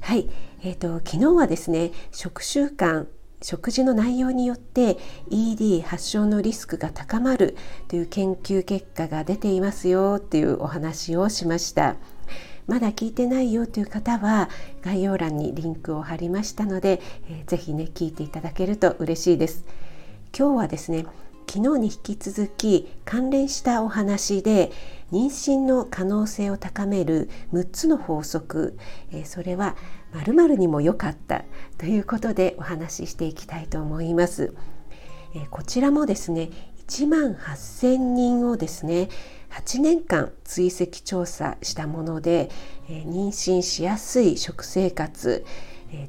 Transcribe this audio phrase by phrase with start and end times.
[0.00, 0.28] はい、
[0.62, 3.06] えーと、昨日はですね食習慣
[3.42, 4.98] 食事の内容によって
[5.30, 7.56] ED 発症のリスクが高まる
[7.88, 11.96] という研究結果が出ていますよっていうお話をしました。
[12.66, 14.48] まだ聞いてないよという方は
[14.82, 19.64] 概要欄にリンクを貼りましたので、えー、ぜね聞いていただけると嬉しいです。
[20.36, 21.06] 今日はですね
[21.52, 24.70] 昨日に引き続き関連したお話で
[25.10, 28.78] 妊娠の可能性を高める6つの法則、
[29.10, 29.74] えそれは
[30.12, 31.42] 〇〇にも良かった
[31.76, 34.54] ということでお話ししていきたいと思います。
[35.34, 36.50] えこちらもですね
[36.86, 39.08] 1万8000人をですね
[39.50, 42.48] 8年間追跡調査したもので、
[42.88, 45.44] え妊娠しやすい食生活、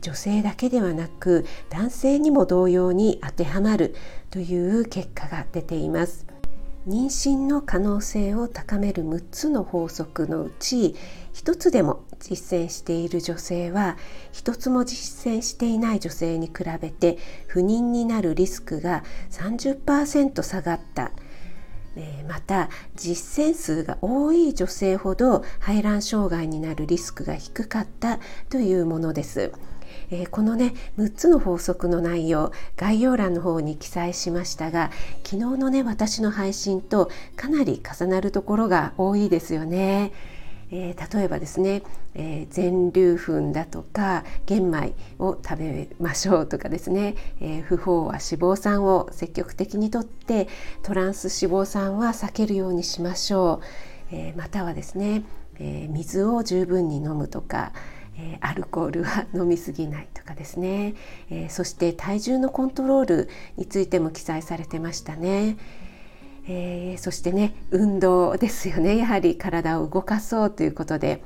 [0.01, 3.95] 女性だけではなく男性にも同様に当てはまる
[4.29, 6.25] という結果が出ています
[6.87, 10.95] 妊娠の可能性を高める6つの法則のうち
[11.35, 13.97] 1つでも実践している女性は
[14.33, 21.11] 1つも実践していない女性に比べて不妊になるリスクが30%下がった
[22.27, 29.51] また実践数が多い女性ほど排卵障害になるリスクが低かったというものです。
[30.09, 34.91] えー、このね6つの法則の内容概要欄の方に記載しましたが
[35.23, 40.11] 昨日のね私の配信とかなり重なるところが多いですよね。
[40.73, 41.83] えー、例えばですね、
[42.15, 50.47] えー、全粒粉だとか玄米を食べましょうとかですね、えー、不飽和脂肪酸を積極的にとって
[50.81, 53.61] トランス脂肪酸は避けるようにしましょ
[54.11, 55.23] う、えまたはですね、
[55.59, 57.73] え水を十分に飲むとか、
[58.17, 60.95] えアルコールは飲みすぎないとかですね、
[61.29, 65.57] えそして体重のコントロールについても記載されてましたね。
[66.47, 68.97] えー、そしてね運動ですよね。
[68.97, 71.23] やはり体を動かそうということで、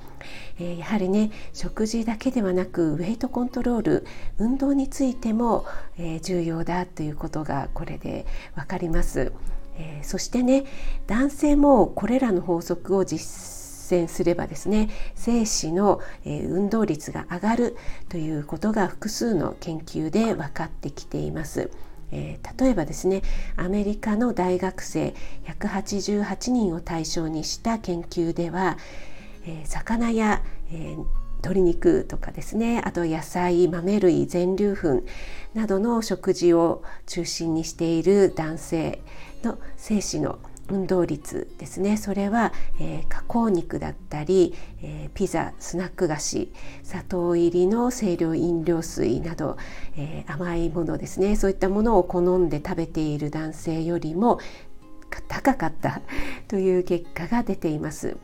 [0.60, 4.06] えー、やはりね食事だけではなくウェイトコントロール
[4.38, 5.66] 運動についても、
[5.98, 8.26] えー、重要だということがこれで
[8.56, 9.32] 分かります、
[9.78, 10.66] えそしてね
[11.08, 13.20] 男性もこれらの法則を実
[13.86, 17.78] 践すればですね精子の、え運動率が上がる
[18.10, 21.70] ということが複数の研究で分かってきています。
[22.12, 23.24] えー、例えばですね
[23.58, 25.14] アメリカの大学生
[25.46, 28.78] 188人を対象にした研究では、
[29.46, 31.06] えー、魚や、えー、
[31.38, 35.04] 鶏肉とかですねあと野菜豆類全粒粉
[35.54, 39.02] などの食事を中心にしている男性
[39.44, 40.40] の精子の
[40.70, 41.98] 運動率ですね。
[41.98, 46.52] それは、えー、加工肉だったり、えー、ピザスナック菓子
[46.84, 49.58] 砂糖入りの清涼飲料水など、
[49.96, 51.36] えー、甘いものですね。
[51.36, 54.40] そういったものを好んで食べている男性よりも
[55.28, 56.02] 高かった
[56.48, 58.18] という結果が出ています。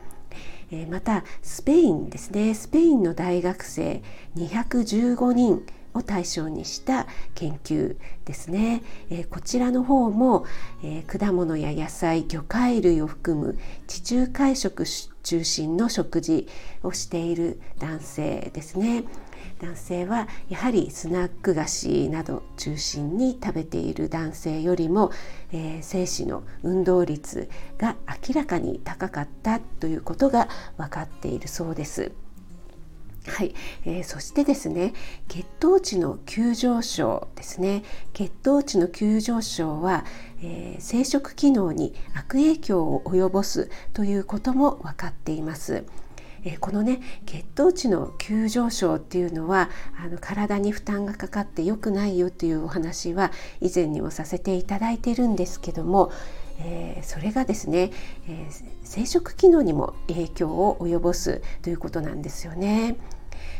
[0.90, 2.54] またスペインですね。
[2.54, 4.02] スペインの大学生
[4.36, 10.46] 215人を対象にした研究ですね、えー、こちらの方も、
[10.82, 14.84] えー、果物や野菜魚介類を含む地中海食
[15.22, 16.48] 中心の食事
[16.82, 19.04] をしている男性ですね
[19.60, 25.12] 男性はやはりスナック菓子など中心に食べている男性よりも、
[25.52, 27.48] えー、精子の運動率
[27.78, 27.96] が
[28.28, 32.12] 明らかに高かったということが分かっているそうです。
[33.26, 34.94] はい、えー、そしてですね
[35.28, 40.04] 血糖値の急上昇ですね血糖値の急上昇は、
[40.42, 45.84] えー、生殖機能に悪影響を及ぼすということも分かっています。
[46.44, 49.70] えー、このね血糖値の急上昇っていうのは
[50.04, 53.30] あの体に負担がかかって良くないよっていうお話は
[53.60, 56.10] 以前にもさせていただいてるんですけども
[56.64, 57.90] えー、それがですね、
[58.28, 62.96] えー、生殖機能にも影響を及ぼすということなんですよね。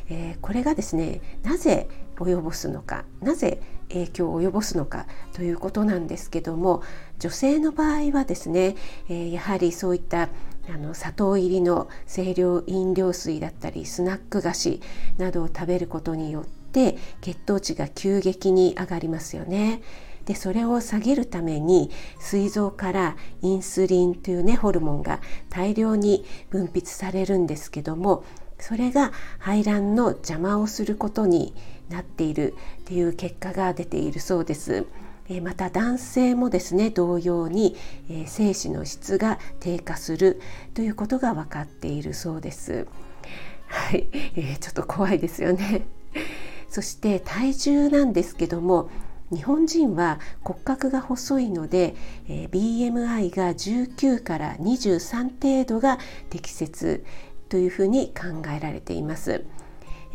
[0.09, 6.83] えー、これがですねなぜ及ぼすのかなぜ影響を及ぼすのかということなんですけども
[7.19, 8.77] 女性の場合はですね、
[9.09, 10.29] えやはりそういった
[10.69, 14.81] あの砂糖入りの清涼飲料水だったりスナック菓子
[15.19, 19.83] などを食べることによって血糖値が急激に上がりますよね。
[20.25, 21.91] でそれを下げるために
[22.21, 25.21] 膵臓からインスリンというねホルモンが
[25.51, 28.25] 大量に分泌されるんですけども
[28.59, 31.53] それが排卵の邪魔をすることに
[31.91, 34.87] なっているっていう結果が出ているそうです。
[35.43, 37.77] また男性もですね同様に、
[38.11, 40.41] え精子の質が低下する
[40.75, 42.87] ということが分かっているそうです。
[43.67, 45.87] はい、えー、ちょっと怖いですよね。
[46.69, 48.91] そして体重なんですけども
[49.33, 51.95] 日本人は骨格が細いので、
[52.29, 55.99] えー、BMI が19から23程度が
[56.29, 57.05] 適切
[57.49, 59.45] というふうに考えられています。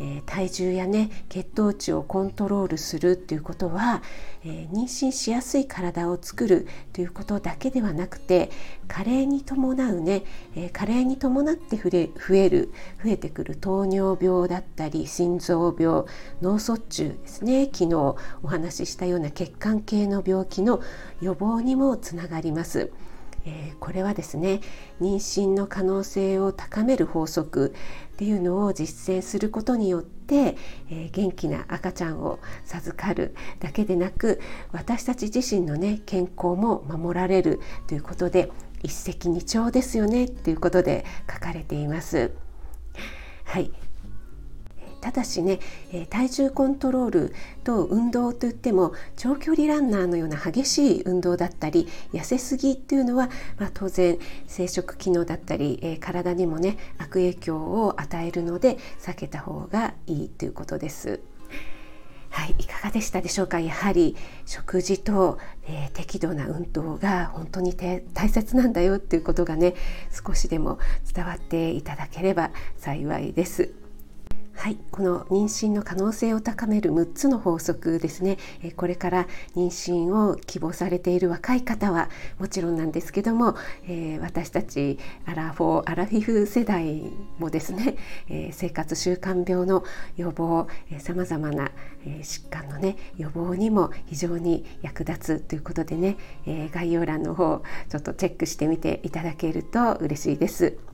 [0.00, 4.02] えー、体重やね血糖値をコントロールするっていうことは、
[4.44, 8.50] えー、妊娠しやすい体を作るということだけではなくて
[8.86, 10.24] 加齢に伴うね、
[10.54, 12.72] えー、加齢に伴って増え増える
[13.02, 16.04] 増えてくる糖尿病だったり心臓病
[16.40, 18.16] 脳卒中ですね昨日お
[18.48, 20.80] 話ししたような血管系の病気の
[21.20, 22.92] 予防にもつながります。
[23.46, 24.60] えー、これはですね
[25.00, 27.74] 妊娠の可能性を高める法則
[28.14, 30.56] っていうのを実践することによって、
[30.90, 34.40] えー、元気な赤ちゃんを授かるだけでなく
[34.72, 38.50] 私たち自身のね健康も守られるということで
[38.82, 42.32] 一石二鳥ですよねっていうことで書かれています。
[43.44, 43.72] はい、
[45.00, 45.60] ただしね、
[45.92, 47.34] え体重コントロール
[47.64, 61.20] と運動といっても長距離ランナーのような激しい運動だったり痩せすぎっていうのは、まあ、当然生殖機能だったり、え体にもね悪影響を与えるので避けた方がいいということです。
[62.30, 63.58] はい、いかがでしたでしょうか？
[63.58, 69.74] やはり食事と、えー、適度な運動が本当に大切なんだよっていうことがね
[70.12, 70.78] 少しでも
[71.14, 73.72] 伝わっていただければ幸いです。
[74.58, 78.38] はい、この妊娠の可能性を高める6つの法則ですね
[78.74, 82.10] これから妊娠を希望されている若い方は
[82.40, 83.54] もちろんなんですけども、
[83.88, 87.04] え、私たちアラフォーアラフィフ世代
[87.38, 87.96] もですね、
[88.28, 89.84] え、生活習慣病の
[90.16, 90.66] 予防
[90.98, 91.70] さまざまな、
[92.04, 96.16] え、疾患のね予防にも非常に役立つということでね、
[96.46, 100.87] え概要欄の方ちょっとチェックしてみていただけると嬉しいです。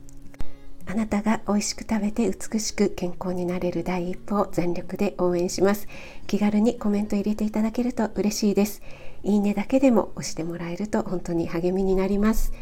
[0.86, 5.88] あなたが美味しく食べて美しく健康になれる第一歩を全力で応援します。
[6.26, 8.82] 気軽にコメント入れていただけると嬉しいです。
[9.22, 12.52] いいねだけでも押してもらえると本当に励みになります。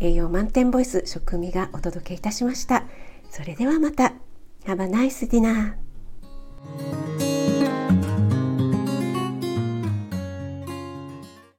[0.00, 2.84] 栄養満点ボイス食味がお届けいたしました。
[3.30, 4.12] それではまた。
[4.64, 5.74] Have a nice dinner